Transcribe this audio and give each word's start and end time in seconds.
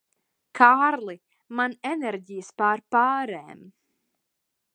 Kārli, 0.59 1.15
man 1.59 1.77
enerģijas 1.91 2.51
pārpārēm. 2.63 3.63